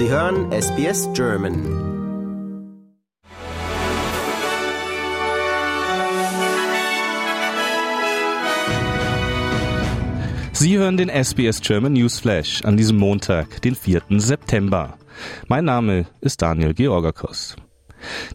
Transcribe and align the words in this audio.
Sie 0.00 0.08
hören 0.08 0.50
SBS 0.50 1.10
German. 1.14 1.54
Sie 10.52 10.78
hören 10.78 10.96
den 10.96 11.10
SBS 11.10 11.60
German 11.60 11.92
Newsflash 11.92 12.64
an 12.64 12.78
diesem 12.78 12.96
Montag, 12.96 13.60
den 13.60 13.74
4. 13.74 14.00
September. 14.16 14.96
Mein 15.48 15.66
Name 15.66 16.06
ist 16.22 16.40
Daniel 16.40 16.72
Georgakos. 16.72 17.56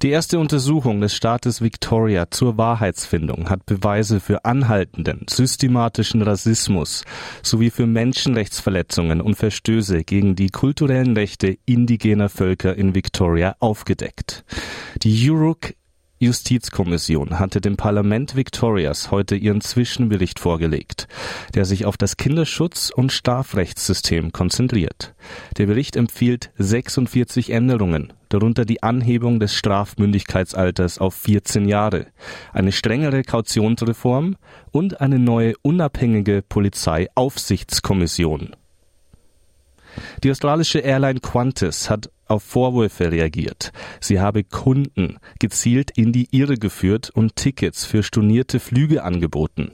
Die 0.02 0.10
erste 0.10 0.40
Untersuchung 0.40 1.02
des 1.02 1.14
Staates 1.14 1.62
Victoria 1.62 2.30
zur 2.30 2.58
Wahrheitsfindung 2.58 3.50
hat 3.50 3.66
Beweise 3.66 4.20
für 4.20 4.46
anhaltenden, 4.46 5.26
systematischen 5.30 6.22
Rassismus 6.22 7.04
sowie 7.42 7.70
für 7.70 7.88
Menschenrechtsverletzungen 7.88 9.22
und 9.22 9.36
Verstöße 9.36 10.04
gegen 10.04 10.36
die 10.36 10.50
kulturellen 10.50 11.16
Rechte 11.16 11.58
indigener 11.66 12.30
Völker 12.30 12.76
in 12.76 12.96
Victoria 12.96 13.56
aufgedeckt. 13.60 14.44
Die 15.04 15.30
Uruk 15.30 15.74
Justizkommission 16.18 17.40
hatte 17.40 17.60
dem 17.60 17.76
Parlament 17.76 18.38
Victorias 18.38 19.12
heute 19.12 19.36
ihren 19.36 19.60
Zwischenbericht 19.60 20.40
vorgelegt, 20.40 21.10
der 21.54 21.66
sich 21.66 21.86
auf 21.86 21.98
das 21.98 22.16
Kinderschutz- 22.16 22.90
und 22.90 23.12
Strafrechtssystem 23.12 24.32
konzentriert. 24.32 25.14
Der 25.58 25.66
Bericht 25.66 25.98
empfiehlt 25.98 26.52
46 26.58 27.50
Änderungen, 27.50 28.14
darunter 28.36 28.66
die 28.66 28.84
Anhebung 28.84 29.40
des 29.40 29.54
Strafmündigkeitsalters 29.54 31.00
auf 31.00 31.16
14 31.16 31.70
Jahre, 31.70 32.08
eine 32.52 32.74
strengere 32.74 33.24
Kautionsreform 33.24 34.36
und 34.72 35.00
eine 35.00 35.20
neue 35.20 35.54
unabhängige 35.62 36.42
Polizeiaufsichtskommission. 36.42 38.58
Die 40.24 40.32
australische 40.32 40.80
Airline 40.80 41.22
Qantas 41.22 41.90
hat 41.90 42.10
auf 42.28 42.44
Vorwürfe 42.44 43.10
reagiert. 43.10 43.72
Sie 44.02 44.20
habe 44.20 44.44
Kunden 44.44 45.16
gezielt 45.40 45.92
in 45.92 46.12
die 46.12 46.28
Irre 46.32 46.58
geführt 46.58 47.12
und 47.12 47.38
Tickets 47.38 47.86
für 47.86 48.04
stornierte 48.04 48.60
Flüge 48.60 49.04
angeboten. 49.04 49.72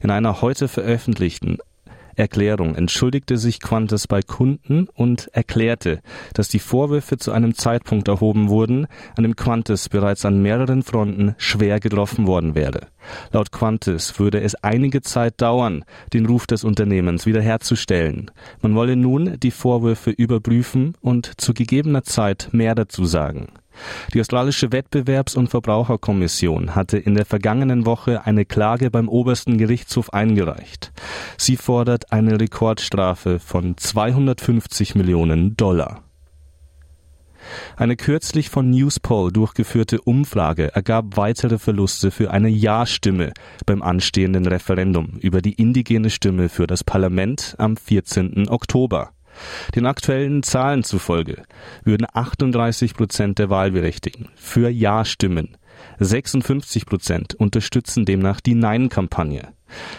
In 0.00 0.12
einer 0.12 0.40
heute 0.40 0.68
veröffentlichten 0.68 1.58
Erklärung 2.16 2.74
entschuldigte 2.74 3.36
sich 3.36 3.60
Qantas 3.60 4.06
bei 4.06 4.22
Kunden 4.22 4.88
und 4.94 5.28
erklärte, 5.32 6.00
dass 6.32 6.48
die 6.48 6.58
Vorwürfe 6.58 7.16
zu 7.16 7.32
einem 7.32 7.54
Zeitpunkt 7.54 8.08
erhoben 8.08 8.48
wurden, 8.48 8.86
an 9.16 9.24
dem 9.24 9.36
Qantas 9.36 9.88
bereits 9.88 10.24
an 10.24 10.42
mehreren 10.42 10.82
Fronten 10.82 11.34
schwer 11.38 11.80
getroffen 11.80 12.26
worden 12.26 12.54
wäre. 12.54 12.88
Laut 13.32 13.52
Qantas 13.52 14.18
würde 14.18 14.40
es 14.40 14.54
einige 14.56 15.02
Zeit 15.02 15.40
dauern, 15.40 15.84
den 16.12 16.26
Ruf 16.26 16.46
des 16.46 16.64
Unternehmens 16.64 17.26
wiederherzustellen. 17.26 18.30
Man 18.62 18.74
wolle 18.74 18.96
nun 18.96 19.38
die 19.40 19.50
Vorwürfe 19.50 20.10
überprüfen 20.10 20.94
und 21.00 21.40
zu 21.40 21.54
gegebener 21.54 22.02
Zeit 22.02 22.48
mehr 22.52 22.74
dazu 22.74 23.04
sagen. 23.04 23.48
Die 24.12 24.20
australische 24.20 24.68
Wettbewerbs- 24.72 25.36
und 25.36 25.48
Verbraucherkommission 25.48 26.74
hatte 26.74 26.98
in 26.98 27.14
der 27.14 27.26
vergangenen 27.26 27.86
Woche 27.86 28.24
eine 28.24 28.44
Klage 28.44 28.90
beim 28.90 29.08
obersten 29.08 29.58
Gerichtshof 29.58 30.12
eingereicht. 30.12 30.92
Sie 31.36 31.56
fordert 31.56 32.12
eine 32.12 32.40
Rekordstrafe 32.40 33.38
von 33.38 33.76
250 33.76 34.94
Millionen 34.94 35.56
Dollar. 35.56 36.02
Eine 37.76 37.96
kürzlich 37.96 38.50
von 38.50 38.70
Newspoll 38.70 39.32
durchgeführte 39.32 40.00
Umfrage 40.00 40.74
ergab 40.74 41.16
weitere 41.16 41.58
Verluste 41.58 42.10
für 42.10 42.30
eine 42.30 42.48
Ja-Stimme 42.48 43.32
beim 43.66 43.82
anstehenden 43.82 44.46
Referendum 44.46 45.18
über 45.20 45.42
die 45.42 45.52
indigene 45.52 46.10
Stimme 46.10 46.48
für 46.48 46.66
das 46.66 46.84
Parlament 46.84 47.54
am 47.58 47.76
14. 47.76 48.48
Oktober. 48.48 49.10
Den 49.74 49.86
aktuellen 49.86 50.42
Zahlen 50.42 50.84
zufolge 50.84 51.42
würden 51.84 52.06
38 52.12 52.94
Prozent 52.94 53.38
der 53.38 53.50
Wahlberechtigten 53.50 54.28
für 54.34 54.68
Ja 54.68 55.04
stimmen. 55.04 55.56
56 55.98 56.86
Prozent 56.86 57.34
unterstützen 57.34 58.04
demnach 58.04 58.40
die 58.40 58.54
Nein-Kampagne. 58.54 59.48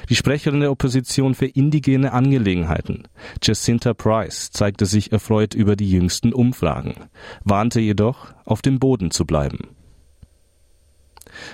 Die 0.09 0.15
Sprecherin 0.15 0.61
der 0.61 0.71
Opposition 0.71 1.35
für 1.35 1.47
indigene 1.47 2.13
Angelegenheiten, 2.13 3.07
Jacinta 3.41 3.93
Price, 3.93 4.51
zeigte 4.51 4.85
sich 4.85 5.11
erfreut 5.11 5.53
über 5.53 5.75
die 5.75 5.89
jüngsten 5.89 6.33
Umfragen, 6.33 6.95
warnte 7.43 7.81
jedoch, 7.81 8.33
auf 8.45 8.61
dem 8.61 8.79
Boden 8.79 9.11
zu 9.11 9.25
bleiben. 9.25 9.74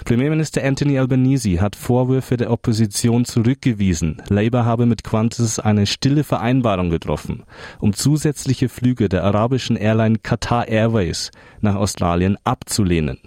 Premierminister 0.06 0.64
Anthony 0.64 0.98
Albanese 0.98 1.62
hat 1.62 1.76
Vorwürfe 1.76 2.38
der 2.38 2.52
Opposition 2.52 3.26
zurückgewiesen. 3.26 4.22
Labour 4.30 4.66
habe 4.66 4.86
mit 4.86 5.04
Qantas 5.04 5.60
eine 5.60 5.86
stille 5.86 6.24
Vereinbarung 6.24 6.90
getroffen, 6.90 7.44
um 7.80 7.94
zusätzliche 7.94 8.70
Flüge 8.70 9.10
der 9.10 9.24
arabischen 9.24 9.76
Airline 9.76 10.20
Qatar 10.20 10.68
Airways 10.68 11.32
nach 11.62 11.76
Australien 11.76 12.38
abzulehnen. 12.44 13.20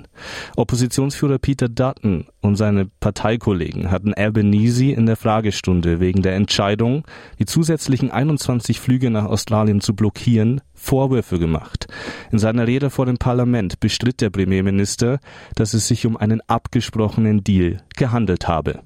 Oppositionsführer 0.56 1.38
Peter 1.38 1.68
Dutton 1.68 2.26
und 2.40 2.56
seine 2.56 2.86
Parteikollegen 3.00 3.90
hatten 3.90 4.14
Albanese 4.14 4.92
in 4.92 5.06
der 5.06 5.16
Fragestunde 5.16 6.00
wegen 6.00 6.22
der 6.22 6.34
Entscheidung, 6.34 7.04
die 7.38 7.46
zusätzlichen 7.46 8.10
21 8.10 8.80
Flüge 8.80 9.10
nach 9.10 9.24
Australien 9.24 9.80
zu 9.80 9.94
blockieren, 9.94 10.60
Vorwürfe 10.74 11.38
gemacht. 11.38 11.86
In 12.30 12.38
seiner 12.38 12.66
Rede 12.66 12.90
vor 12.90 13.06
dem 13.06 13.16
Parlament 13.16 13.80
bestritt 13.80 14.20
der 14.20 14.30
Premierminister, 14.30 15.20
dass 15.54 15.74
es 15.74 15.88
sich 15.88 16.06
um 16.06 16.16
einen 16.16 16.40
abgesprochenen 16.46 17.42
Deal 17.42 17.82
gehandelt 17.96 18.48
habe. 18.48 18.80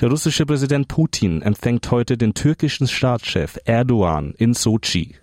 Der 0.00 0.08
russische 0.10 0.46
Präsident 0.46 0.88
Putin 0.88 1.42
empfängt 1.42 1.90
heute 1.90 2.16
den 2.16 2.34
türkischen 2.34 2.86
Staatschef 2.86 3.58
Erdogan 3.64 4.34
in 4.38 4.54
Sochi. 4.54 5.16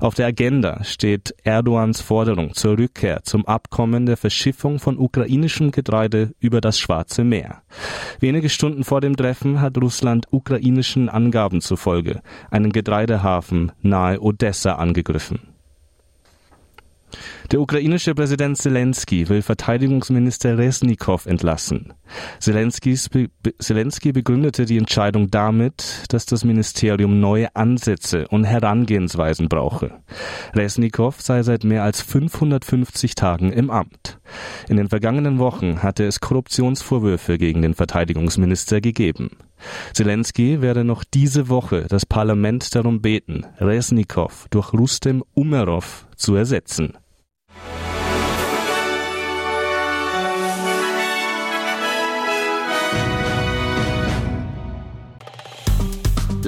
Auf 0.00 0.14
der 0.14 0.26
Agenda 0.26 0.84
steht 0.84 1.34
Erdogans 1.44 2.00
Forderung 2.00 2.54
zur 2.54 2.78
Rückkehr 2.78 3.22
zum 3.22 3.46
Abkommen 3.46 4.06
der 4.06 4.16
Verschiffung 4.16 4.78
von 4.78 4.98
ukrainischem 4.98 5.70
Getreide 5.70 6.32
über 6.40 6.60
das 6.60 6.78
Schwarze 6.78 7.24
Meer. 7.24 7.62
Wenige 8.20 8.48
Stunden 8.48 8.84
vor 8.84 9.00
dem 9.00 9.16
Treffen 9.16 9.60
hat 9.60 9.78
Russland 9.78 10.26
ukrainischen 10.30 11.08
Angaben 11.08 11.60
zufolge 11.60 12.20
einen 12.50 12.72
Getreidehafen 12.72 13.72
nahe 13.82 14.20
Odessa 14.20 14.74
angegriffen. 14.74 15.49
Der 17.50 17.60
ukrainische 17.60 18.14
Präsident 18.14 18.58
Zelensky 18.58 19.28
will 19.28 19.42
Verteidigungsminister 19.42 20.56
Resnikow 20.56 21.26
entlassen. 21.26 21.92
Zelensky 22.38 24.12
begründete 24.12 24.64
die 24.64 24.78
Entscheidung 24.78 25.30
damit, 25.30 26.04
dass 26.08 26.26
das 26.26 26.44
Ministerium 26.44 27.20
neue 27.20 27.54
Ansätze 27.56 28.28
und 28.28 28.44
Herangehensweisen 28.44 29.48
brauche. 29.48 30.00
Resnikow 30.54 31.20
sei 31.20 31.42
seit 31.42 31.64
mehr 31.64 31.82
als 31.82 32.02
550 32.02 33.14
Tagen 33.14 33.52
im 33.52 33.70
Amt. 33.70 34.18
In 34.68 34.76
den 34.76 34.88
vergangenen 34.88 35.38
Wochen 35.38 35.82
hatte 35.82 36.04
es 36.04 36.20
Korruptionsvorwürfe 36.20 37.38
gegen 37.38 37.62
den 37.62 37.74
Verteidigungsminister 37.74 38.80
gegeben. 38.80 39.30
Zelensky 39.92 40.62
werde 40.62 40.84
noch 40.84 41.04
diese 41.04 41.48
Woche 41.48 41.86
das 41.88 42.06
Parlament 42.06 42.74
darum 42.74 43.02
beten, 43.02 43.44
Resnikow 43.58 44.46
durch 44.50 44.72
Rustem 44.72 45.22
Umerov 45.34 46.06
zu 46.16 46.34
ersetzen. 46.34 46.94